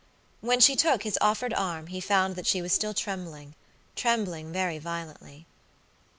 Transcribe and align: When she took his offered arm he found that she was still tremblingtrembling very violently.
When 0.39 0.59
she 0.59 0.75
took 0.75 1.03
his 1.03 1.19
offered 1.21 1.53
arm 1.53 1.85
he 1.85 2.01
found 2.01 2.35
that 2.35 2.47
she 2.47 2.59
was 2.59 2.73
still 2.73 2.95
tremblingtrembling 2.95 4.51
very 4.51 4.79
violently. 4.79 5.45